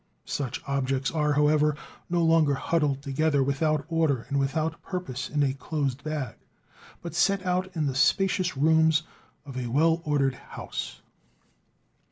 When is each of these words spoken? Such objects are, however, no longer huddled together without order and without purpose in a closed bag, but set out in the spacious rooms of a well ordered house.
Such 0.25 0.63
objects 0.65 1.11
are, 1.11 1.33
however, 1.33 1.75
no 2.09 2.23
longer 2.23 2.55
huddled 2.55 3.03
together 3.03 3.43
without 3.43 3.85
order 3.87 4.25
and 4.29 4.39
without 4.39 4.81
purpose 4.81 5.29
in 5.29 5.43
a 5.43 5.53
closed 5.53 6.03
bag, 6.03 6.37
but 7.03 7.13
set 7.13 7.45
out 7.45 7.69
in 7.75 7.85
the 7.85 7.93
spacious 7.93 8.57
rooms 8.57 9.03
of 9.45 9.55
a 9.55 9.67
well 9.67 10.01
ordered 10.03 10.33
house. 10.33 11.01